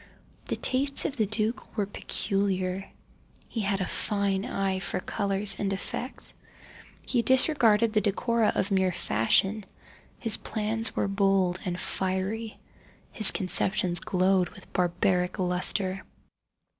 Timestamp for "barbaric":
14.73-15.37